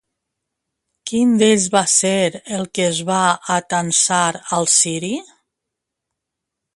Quin 1.11 1.33
d'ells 1.41 1.67
va 1.75 1.83
ser 1.97 2.13
el 2.57 2.65
que 2.77 2.87
es 2.93 3.01
va 3.11 3.19
atansar 3.57 4.23
al 4.59 4.69
ciri? 4.77 5.13